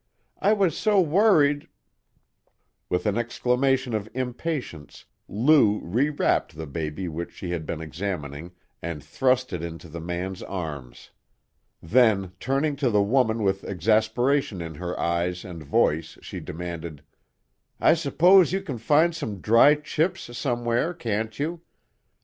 [0.39, 1.67] "I was so worried"
[2.89, 8.51] With an exclamation of impatience Lou rewrapped the baby which she had been examining
[8.81, 11.11] and thrust it into the man's arms.
[11.83, 17.03] Then turning to the woman with exasperation in her eyes and voice she demanded:
[17.79, 21.61] "I s'pose you can find some dry chips, somewhere, can't you?